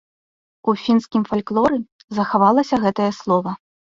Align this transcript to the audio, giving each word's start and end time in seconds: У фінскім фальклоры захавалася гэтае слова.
У 0.71 0.73
фінскім 0.85 1.21
фальклоры 1.33 1.77
захавалася 2.21 2.75
гэтае 2.87 3.11
слова. 3.21 3.51